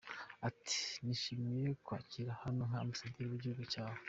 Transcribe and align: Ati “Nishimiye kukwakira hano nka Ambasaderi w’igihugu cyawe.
Ati 0.47 0.79
“Nishimiye 1.03 1.67
kukwakira 1.73 2.31
hano 2.41 2.61
nka 2.69 2.77
Ambasaderi 2.83 3.29
w’igihugu 3.29 3.63
cyawe. 3.73 3.99